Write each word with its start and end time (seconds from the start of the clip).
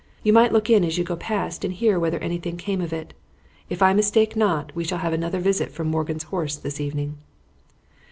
You 0.23 0.33
might 0.33 0.51
look 0.51 0.67
in 0.67 0.83
as 0.83 0.97
you 0.97 1.03
go 1.03 1.15
past 1.15 1.63
and 1.63 1.71
hear 1.71 1.99
whether 1.99 2.17
anything 2.17 2.57
came 2.57 2.81
of 2.81 2.91
it. 2.91 3.13
If 3.69 3.83
I 3.83 3.93
mistake 3.93 4.35
not, 4.35 4.75
we 4.75 4.83
shall 4.83 4.97
have 4.97 5.13
another 5.13 5.37
visit 5.39 5.71
from 5.71 5.89
Morgan's 5.89 6.23
horse 6.33 6.55
this 6.55 6.81
evening." 6.81 7.19